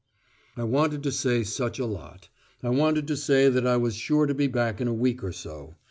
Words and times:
I 0.57 0.63
wanted 0.63 1.03
to 1.03 1.11
say 1.11 1.43
such 1.43 1.77
a 1.77 1.85
lot. 1.85 2.29
I 2.63 2.69
wanted 2.69 3.05
to 3.07 3.15
say 3.15 3.49
that 3.49 3.67
I 3.67 3.77
was 3.77 3.93
sure 3.93 4.25
to 4.25 4.33
be 4.33 4.47
back 4.47 4.81
in 4.81 4.87
a 4.87 4.93
week 4.95 5.23
or 5.23 5.31
so. 5.31 5.75